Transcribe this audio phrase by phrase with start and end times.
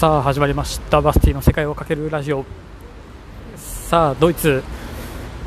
[0.00, 1.02] さあ始まりました。
[1.02, 2.46] バスティの世界をかけるラジオ。
[3.54, 4.64] さあドイツ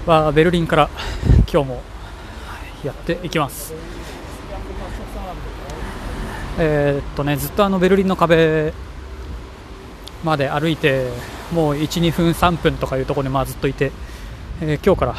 [0.05, 0.91] はベルリンから
[1.51, 1.81] 今日も
[2.85, 3.73] やっていきます。
[6.59, 8.73] えーっとねずっとあのベルリンの壁
[10.23, 11.09] まで歩いて
[11.51, 13.91] もう1、2分、3分とかいうところにまあずっといて、
[14.61, 15.15] えー今日から、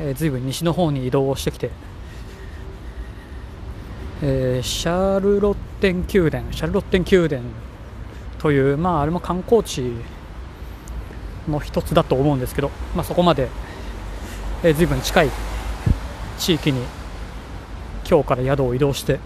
[0.00, 1.70] えー、ずいぶん西の方に移動してきて、
[4.22, 7.44] えーシャルロッテン宮殿シャルロッテン宮殿
[8.42, 9.92] という、まあ、あれも観光地
[11.48, 13.48] の一つだと思うんですけど、まあ、そこまで、
[14.64, 15.30] えー、ずいぶん近い
[16.38, 16.82] 地域に
[18.08, 19.20] 今日から宿を移動して、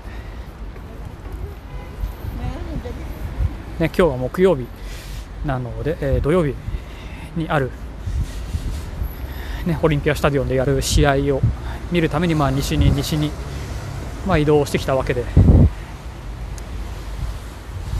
[3.78, 4.66] ね、今日は木曜日
[5.46, 6.54] なので、えー土曜日
[7.36, 7.70] にある、
[9.64, 11.40] ね、オリンピアスタジオンでやる試合を
[11.90, 13.30] 見るために、まあ、西に西に、
[14.26, 15.24] まあ、移動してきたわけで、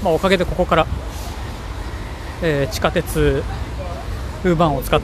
[0.02, 0.86] まあ、おかげでここから、
[2.42, 3.42] えー地下鉄
[4.44, 5.00] ウーバンを使っ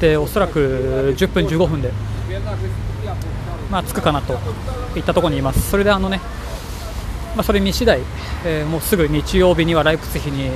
[0.00, 1.92] ておそらく10分15分で、
[3.70, 4.38] まあ、着くかなと
[4.96, 5.70] いったところにいます。
[5.70, 6.20] それであのね、
[7.36, 8.00] まあ、それ見次第、
[8.44, 10.50] えーもうすぐ日曜日にはライプツヒに、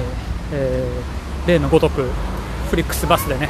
[0.52, 2.08] えー例のごとく
[2.70, 3.48] フリックスバスでね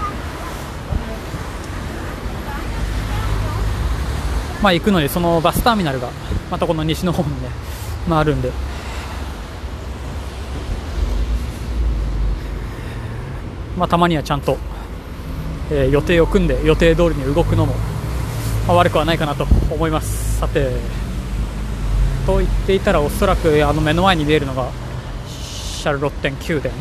[4.62, 6.08] まあ行くのにそのバスターミナルが
[6.50, 7.48] またこの西の方にね、
[8.08, 8.50] まあ、あるんで
[13.76, 14.58] まあ、たまにはちゃんと、
[15.70, 17.74] えー予定を組んで予定通りに動くのも、
[18.66, 20.38] まあ悪くはないかなと思います。
[20.40, 20.70] さて
[22.26, 24.70] と言っていたらおそらくあの目の前に見えるのが
[25.26, 26.74] シャルロッテン宮殿。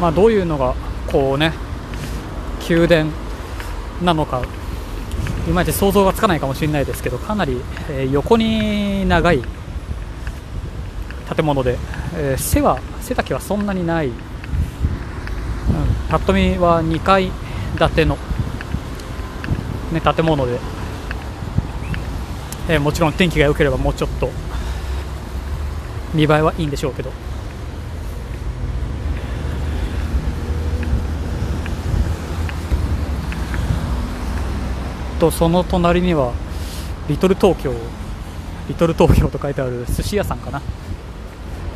[0.00, 0.74] まあどういうのが
[1.10, 1.52] こうね
[2.68, 3.10] 宮殿
[4.02, 4.42] なのか
[5.48, 9.42] いまいち想像がつかないかもしれないですけどかなり、えー横に長い
[11.34, 11.78] 建物で、
[12.14, 14.14] えー背は背丈はそんなにない、うん、
[16.08, 17.30] ぱっと見は2階
[17.78, 18.16] 建ての、
[19.92, 20.58] ね、建物で、
[22.68, 24.30] えーもちろん天気が良ければもうちょっと
[26.14, 27.10] 見栄えはいいんでしょうけど。
[35.18, 36.32] とその隣には
[37.08, 37.74] リトル東京
[38.68, 40.62] リトル東京と書いてある寿司屋さんかな。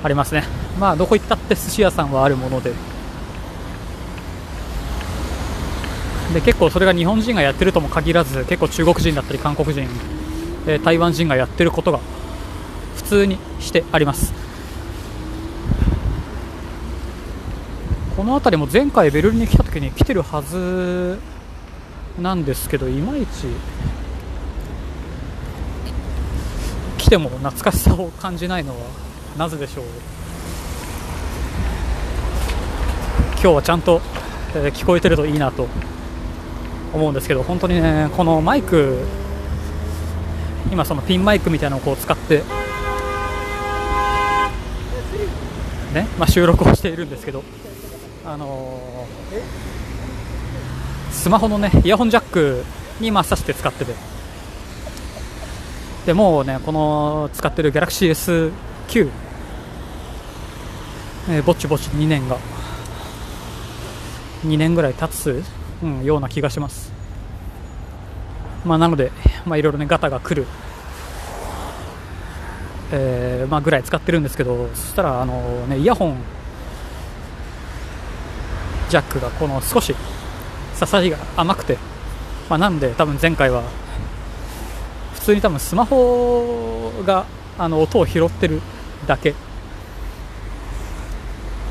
[0.02, 0.44] ありますね。
[0.78, 2.72] まあどこ行ったって寿司屋さんはあるもので。
[6.34, 9.86] で結構それが日本人がやってるとも限らず結構中国人だったり韓国人、
[10.66, 12.00] えー台湾人がやってることが
[12.96, 14.32] 普通にしてあります。
[18.16, 21.18] この辺りも前回ベルリンに来た時に来てるはず
[22.20, 23.46] なんですけどいまいち
[26.98, 28.86] 来ても懐かしさを感じないのは
[29.36, 29.84] なぜでしょう？
[33.34, 34.00] 今日はちゃんと、
[34.54, 35.66] えー聞こえてるといいなと
[36.92, 39.04] 思うんですけど本当にねこのマイク
[40.70, 42.42] 今そのピンマイクみたいなのをこう使って
[45.94, 47.42] ね、まあ、収録をしているんですけど
[48.24, 49.42] あのー
[51.12, 52.64] スマホのねイヤホンジャック
[53.00, 53.94] にまあ挿して使ってて
[56.06, 59.10] でもうねこの使ってる Galaxy S9、
[61.28, 62.38] えーぼちぼち2年が。
[64.44, 65.42] 2年ぐらい経つ、
[65.82, 66.92] うん、ような気がします。
[68.64, 69.12] まあなので
[69.46, 70.46] まあいろいろねガタが来る。
[72.94, 76.16] えーまあ、ぐらい使ってるんですけどそしたらあの、ね、イヤホン
[78.90, 79.94] ジャックがこの少し
[80.74, 81.78] 刺さりが甘くて、
[82.50, 83.62] まあ、なんで多分前回は
[85.14, 87.24] 普通に多分スマホが
[87.56, 88.60] あの音を拾ってる
[89.06, 89.34] だけ、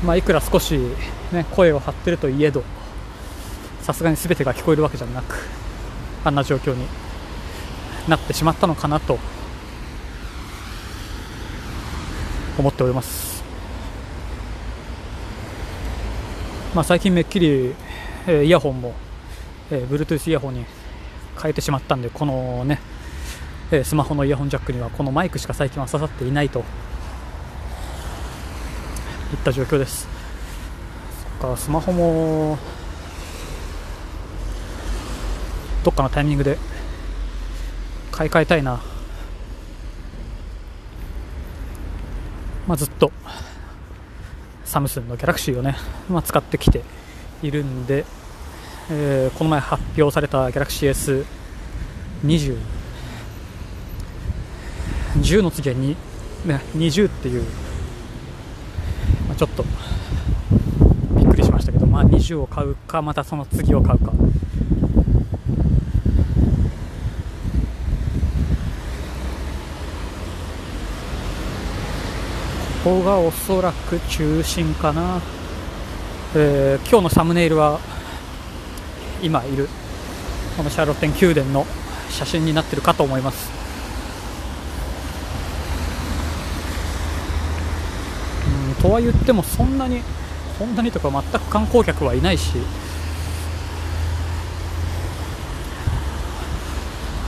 [0.04, 0.76] まあ、いくら少し、
[1.32, 2.64] ね、声を張ってるといえど
[3.82, 5.36] さすがに全てが聞こえるわけじゃなく
[6.24, 6.86] あんな状況に
[8.08, 9.18] なってしまったのかなと
[12.58, 13.42] 思っております、
[16.74, 17.74] まあ、最近めっきり、
[18.26, 18.94] えーイヤホンも、
[19.70, 20.64] えー Bluetooth イヤホンに
[21.40, 22.80] 変えてしまったんでこのね、
[23.70, 26.64] えースマホのイヤホンジャックにはこのマイクしか最近は刺さっていないと
[29.42, 30.06] った状況です。
[31.40, 32.56] そっかスマホも
[35.84, 36.56] どっかのタイミングで
[38.12, 38.80] 買い替えたいな。
[42.68, 43.10] まあ、ずっと
[44.64, 45.76] サムスンのギャラクシーをね、
[46.08, 46.82] まあ、使ってきて
[47.42, 48.04] いるんで、
[48.88, 51.24] えーこの前発表されたギャラクシー
[52.24, 52.56] S20
[55.18, 55.96] 10の次は2、
[56.46, 57.44] ね、20っていう、
[59.42, 59.64] ちょっと
[61.16, 64.12] びっくりしましたけど、まあ、20を買うかまたその次を買うか。
[64.12, 64.16] こ
[72.84, 75.20] こがおそらく中心かな、
[76.36, 77.80] えー、今日のサムネイルは
[79.24, 79.68] 今いる
[80.56, 81.66] このシャーロッテン宮殿の
[82.10, 83.50] 写真になってるかと思います
[88.68, 90.02] うんとは言ってもそんなに
[90.58, 92.52] そんなにとか全く観光客はいないし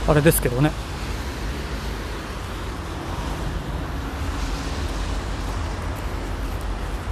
[0.07, 0.71] あれですけどね。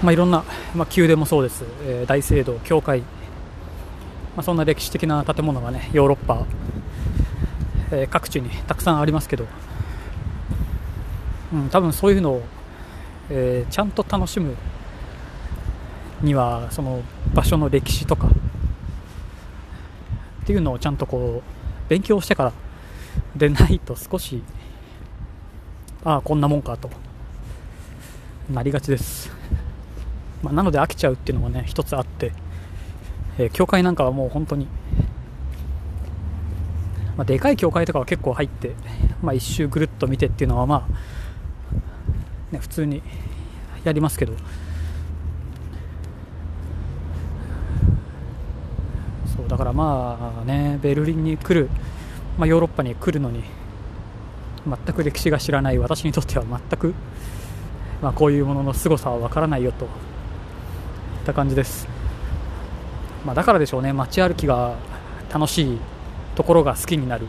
[0.03, 0.43] まあ、いろんな、
[0.75, 3.05] まあ、宮殿もそうです、えー、大聖堂、教会、ま
[4.37, 6.45] あ、そんな歴史的な建物がねヨーロッパ、
[7.89, 9.47] えー、各地にたくさんありますけど、
[11.53, 12.43] うん、多分そういうのを、
[13.29, 14.55] えー、ちゃんと楽しむ
[16.21, 17.01] にはその
[17.33, 18.31] 場所の歴史とかっ
[20.45, 22.53] ていうのをちゃんとこう勉強してから
[23.35, 24.43] でないと少し
[26.03, 26.89] ああこんなもんかと
[28.49, 29.31] なりがちです。
[30.41, 32.33] まあ、なので飽きちゃうっていうのもね一つあって、
[33.37, 34.67] えー、教会なんかはもう本当に、
[37.15, 38.73] まあ、でかい教会とかは結構入って、
[39.21, 40.87] まあ、一周ぐるっと見てっていうのはまあ、
[42.53, 43.01] ね、普通に
[43.83, 44.33] やりますけど。
[49.35, 51.69] そうだからまあねベルリンに来る、
[52.37, 53.43] まあ、ヨーロッパに来るのに
[54.67, 56.93] 全く歴史が知らない私にとっては全く、
[58.01, 59.89] まあ、こういうものの凄さは分からないよといっ
[61.25, 61.87] た感じです、
[63.25, 64.75] まあ、だからでしょうね街歩きが
[65.33, 65.79] 楽しい
[66.35, 67.25] ところが好きになる、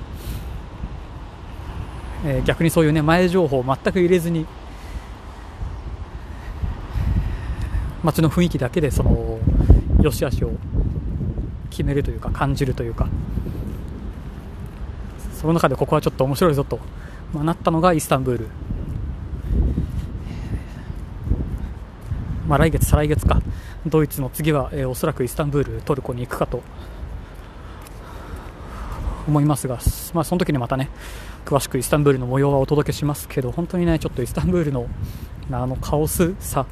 [2.27, 4.47] えー、逆にそういうね前情報を全く入れずに
[8.05, 9.39] 街の雰囲気だけでその
[10.01, 10.53] 良し悪しを
[11.71, 13.09] 決めるというか感じるというか。
[15.41, 16.79] その中でここはちょっと面白いぞと、
[17.35, 18.49] まあ、なったのがイスタンブール、
[22.49, 23.43] まあ、来月再来月か。
[23.85, 26.63] ドイツの次は、えー、おそらくイスタンブール、トルコに行くかと。
[29.29, 29.79] 思いますが、
[30.13, 30.91] まあ、その時にまたね
[31.45, 34.87] 詳しくイスタンブールの模様はお届けしますけど本当にねちょっとイスタンブールの
[35.51, 36.67] あのカオスさ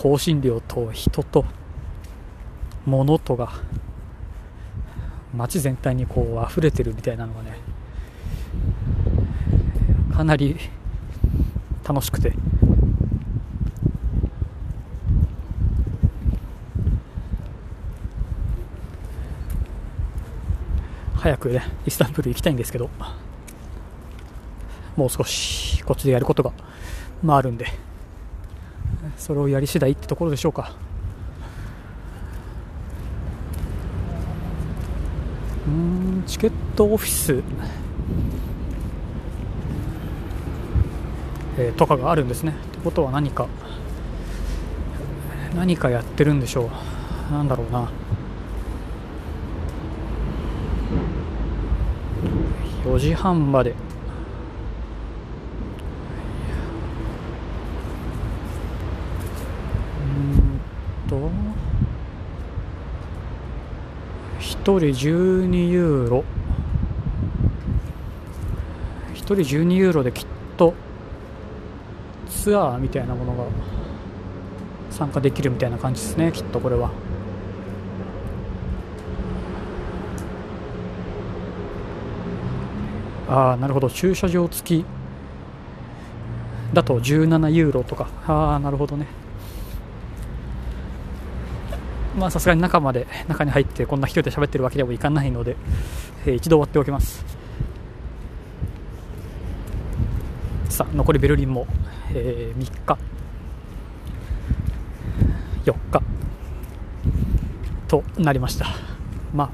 [0.00, 1.44] 香辛料と人と
[2.86, 3.50] 物とが
[5.34, 7.58] 街全体にこう溢れてるみたいなのがね
[10.14, 10.56] かなり
[11.84, 12.32] 楽しくて。
[21.16, 22.88] 早くね、イスタンブール行きたいんですけど、
[24.96, 26.52] もう少しこっちでやることが、
[27.24, 27.66] まあ、あるんで、
[29.18, 30.72] それをやり次第ってところでしょうか。
[35.66, 37.42] うんチケットオフィス、
[41.58, 42.52] えー、とかがあるんですね。
[42.52, 43.46] ってことは何か、
[45.54, 46.70] 何かやってるんでしょ
[47.30, 47.32] う。
[47.32, 47.90] なんだろうな。
[52.88, 53.74] 4時半まで
[60.00, 60.60] うん
[61.06, 61.30] と
[64.40, 66.24] 1人12ユーロ。
[69.14, 70.74] 1人12ユーロできっと
[72.28, 73.44] ツアーみたいなものが
[74.90, 76.90] 参加できるみたいな感じですねきっとこれは。
[83.28, 83.90] ああなるほど。
[83.90, 84.84] 駐車場付き
[86.72, 88.08] だと17ユーロとか。
[88.26, 89.17] ああなるほどね。
[92.18, 95.56] まあさすがに中まで中に入ってこんな一人で喋ってるわけにもいかないので、
[96.26, 97.24] えー、一度終わっておきます
[100.68, 101.66] さあ残りベルリンも、
[102.12, 102.98] えー、3日
[105.64, 106.02] 4日
[107.86, 108.66] となりました
[109.32, 109.50] まあ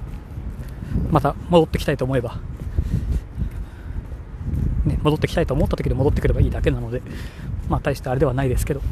[1.11, 2.39] また戻ってきたいと思えば
[4.85, 7.03] ね、戻ってきたいと思った時で戻ってくればいいだけなので、
[7.69, 8.83] まあ、大してあれではないですけど。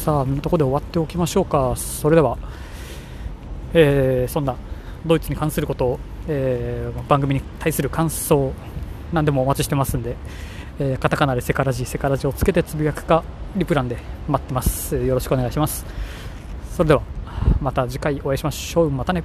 [0.00, 1.74] さあ、のところで終わっておきましょうか。
[1.76, 2.38] それでは、
[3.74, 4.56] えー、そんな
[5.04, 8.50] ドイツに関することを、えー、番組に対する感想、
[9.12, 10.16] 何でもお待ちしてますんで、
[10.78, 13.22] えー、カタカナでセカラジ、セカラジをつけてつぶやくか、
[13.54, 14.96] リプランで待ってます。
[14.96, 15.84] よろしくお願いします。
[16.72, 17.02] それでは
[17.60, 19.22] また次回お会いしましょうまたね